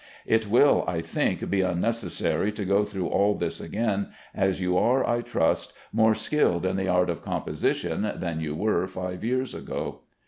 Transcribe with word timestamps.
It 0.25 0.47
will, 0.47 0.83
I 0.87 1.01
think, 1.01 1.47
be 1.51 1.61
unnecessary 1.61 2.51
to 2.53 2.65
go 2.65 2.83
through 2.83 3.05
all 3.09 3.35
this 3.35 3.61
again, 3.61 4.07
as 4.33 4.59
you 4.59 4.75
are, 4.75 5.07
I 5.07 5.21
trust, 5.21 5.73
more 5.93 6.15
skilled 6.15 6.65
in 6.65 6.75
the 6.75 6.87
art 6.87 7.11
of 7.11 7.21
composition 7.21 8.11
than 8.15 8.39
you 8.39 8.55
were 8.55 8.87
five 8.87 9.23
years 9.23 9.53
ago. 9.53 9.99